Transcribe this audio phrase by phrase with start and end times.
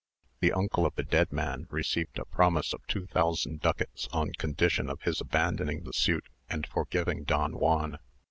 [0.39, 4.89] The uncle of the dead man received a promise of two thousand ducats on condition
[4.89, 7.99] of his abandoning the suit and forgiving Don Juan.